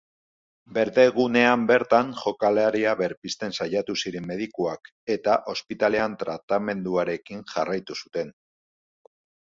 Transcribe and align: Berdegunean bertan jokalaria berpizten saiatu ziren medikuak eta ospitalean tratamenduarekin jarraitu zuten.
Berdegunean 0.77 1.65
bertan 1.71 2.09
jokalaria 2.21 2.95
berpizten 3.03 3.55
saiatu 3.59 3.97
ziren 4.01 4.27
medikuak 4.33 4.93
eta 5.19 5.39
ospitalean 5.57 6.19
tratamenduarekin 6.25 7.49
jarraitu 7.57 8.03
zuten. 8.05 8.39